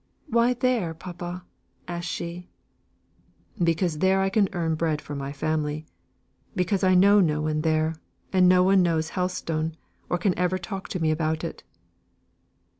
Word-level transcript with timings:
"Why 0.29 0.55
there, 0.55 0.95
papa?" 0.95 1.45
asked 1.87 2.09
she. 2.09 2.49
"Because 3.63 3.99
there 3.99 4.19
I 4.19 4.31
can 4.31 4.49
earn 4.51 4.73
bread 4.73 4.99
for 4.99 5.13
my 5.13 5.31
family. 5.31 5.85
Because 6.55 6.83
I 6.83 6.95
know 6.95 7.19
no 7.19 7.43
one 7.43 7.61
there, 7.61 7.93
and 8.33 8.49
no 8.49 8.63
one 8.63 8.81
knows 8.81 9.09
Helstone, 9.11 9.75
or 10.09 10.17
can 10.17 10.35
ever 10.39 10.57
talk 10.57 10.87
to 10.89 10.99
me 10.99 11.11
about 11.11 11.43
it." 11.43 11.61